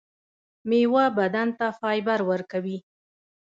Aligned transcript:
میوه 0.69 1.05
بدن 1.19 1.47
ته 1.57 1.67
فایبر 1.79 2.19
ورکوي 2.29 2.77